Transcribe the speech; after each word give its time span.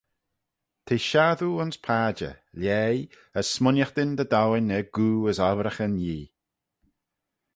T'eh 0.85 1.03
shassoo 1.09 1.59
ayns 1.61 1.77
padjer, 1.85 2.35
lhaih, 2.61 3.03
as 3.39 3.47
smooinaghtyn 3.53 4.11
dy 4.17 4.25
dowin 4.33 4.73
er 4.77 4.85
goo 4.95 5.21
as 5.31 5.39
obbraghyn 5.47 5.95
Yee. 6.05 6.27